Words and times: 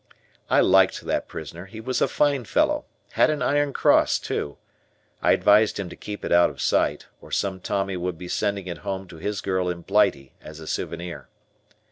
I 0.49 0.61
liked 0.61 1.01
that 1.01 1.27
prisoner, 1.27 1.65
he 1.67 1.79
was 1.79 2.01
a 2.01 2.07
fine 2.07 2.45
fellow, 2.45 2.85
had 3.11 3.29
an 3.29 3.43
Iron 3.43 3.71
Cross, 3.71 4.17
too. 4.17 4.57
I 5.21 5.31
advised 5.31 5.79
him 5.79 5.89
to 5.89 5.95
keep 5.95 6.25
it 6.25 6.31
out 6.31 6.49
of 6.49 6.59
sight, 6.59 7.05
or 7.21 7.29
some 7.31 7.59
Tommy 7.59 7.95
would 7.95 8.17
be 8.17 8.27
sending 8.27 8.65
it 8.65 8.79
home 8.79 9.07
to 9.09 9.17
his 9.17 9.41
girl 9.41 9.69
in 9.69 9.81
Blighty 9.81 10.33
as 10.41 10.59
a 10.59 10.65
souvenir. 10.65 11.29